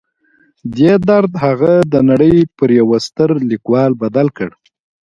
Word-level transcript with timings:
دې 0.77 0.91
درد 1.07 1.31
هغه 1.45 1.73
د 1.93 1.95
نړۍ 2.09 2.37
پر 2.57 2.69
یوه 2.79 2.97
ستر 3.07 3.29
لیکوال 3.51 3.91
بدل 4.01 4.27
کړ 4.37 4.49